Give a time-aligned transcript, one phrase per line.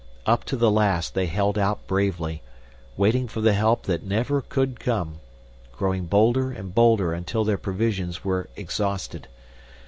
[0.25, 2.41] Up to the last they held out bravely,
[2.97, 5.19] waiting for the help that never could come
[5.73, 9.27] growing bolder and bolder until their provisions were exhausted.